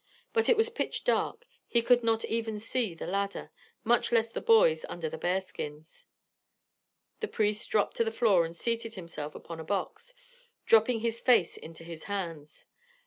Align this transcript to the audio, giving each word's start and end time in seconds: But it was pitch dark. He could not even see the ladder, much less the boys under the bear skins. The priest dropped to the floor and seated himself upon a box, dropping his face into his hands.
But 0.33 0.49
it 0.49 0.57
was 0.57 0.69
pitch 0.71 1.03
dark. 1.03 1.45
He 1.67 1.83
could 1.83 2.03
not 2.03 2.25
even 2.25 2.57
see 2.57 2.95
the 2.95 3.05
ladder, 3.05 3.51
much 3.83 4.11
less 4.11 4.31
the 4.31 4.41
boys 4.41 4.83
under 4.89 5.07
the 5.11 5.17
bear 5.19 5.41
skins. 5.41 6.07
The 7.19 7.27
priest 7.27 7.69
dropped 7.69 7.97
to 7.97 8.03
the 8.03 8.09
floor 8.11 8.43
and 8.43 8.55
seated 8.55 8.95
himself 8.95 9.35
upon 9.35 9.59
a 9.59 9.63
box, 9.63 10.15
dropping 10.65 11.01
his 11.01 11.21
face 11.21 11.55
into 11.55 11.83
his 11.83 12.05
hands. 12.05 12.65